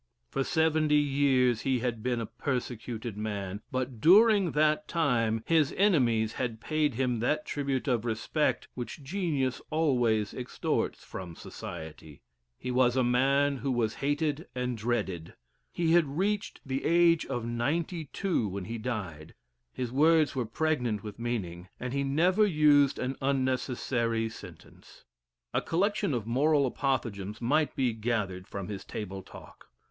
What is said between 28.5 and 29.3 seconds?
his table